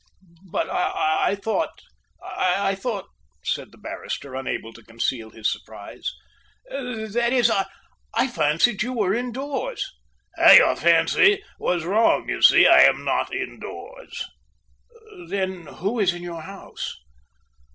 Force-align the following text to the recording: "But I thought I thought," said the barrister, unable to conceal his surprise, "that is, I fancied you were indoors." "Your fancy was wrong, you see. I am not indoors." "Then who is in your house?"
"But 0.51 0.67
I 0.67 1.35
thought 1.39 1.79
I 2.23 2.73
thought," 2.73 3.05
said 3.43 3.71
the 3.71 3.77
barrister, 3.77 4.33
unable 4.33 4.73
to 4.73 4.81
conceal 4.81 5.29
his 5.29 5.51
surprise, 5.51 6.11
"that 6.67 7.29
is, 7.31 7.51
I 7.51 8.27
fancied 8.27 8.81
you 8.81 8.93
were 8.93 9.13
indoors." 9.13 9.93
"Your 10.39 10.75
fancy 10.75 11.43
was 11.59 11.85
wrong, 11.85 12.27
you 12.29 12.41
see. 12.41 12.65
I 12.65 12.79
am 12.79 13.05
not 13.05 13.31
indoors." 13.31 14.25
"Then 15.27 15.67
who 15.67 15.99
is 15.99 16.15
in 16.15 16.23
your 16.23 16.41
house?" 16.41 16.95